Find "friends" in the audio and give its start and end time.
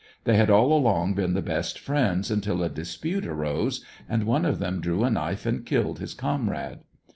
1.77-2.31